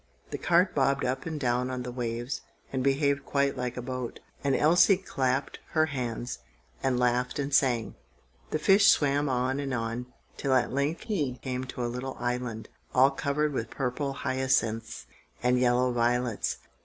The 0.31 0.39
cart 0.39 0.73
bobbed 0.73 1.05
up 1.05 1.27
and 1.27 1.39
down 1.39 1.69
on 1.69 1.83
the 1.83 1.91
waves, 1.91 2.41
and 2.73 2.83
behaved 2.83 3.23
quite 3.23 3.55
like 3.55 3.77
a 3.77 3.83
boat, 3.83 4.19
and 4.43 4.55
Elsie 4.55 4.97
clapped 4.97 5.59
her 5.73 5.85
hands, 5.85 6.39
and 6.81 6.99
laughed 6.99 7.37
and 7.37 7.53
sang. 7.53 7.93
The 8.49 8.57
fish 8.57 8.87
swam 8.89 9.29
on 9.29 9.59
and 9.59 9.75
on, 9.75 10.07
till 10.37 10.55
at 10.55 10.73
length 10.73 11.01
he 11.03 11.37
came 11.43 11.65
to 11.65 11.85
a 11.85 11.85
little 11.85 12.17
island, 12.19 12.67
all 12.95 13.11
covered 13.11 13.53
with 13.53 13.69
purple 13.69 14.13
hyacinths 14.13 15.05
and 15.43 15.59
yellow 15.59 15.91
violets. 15.91 16.57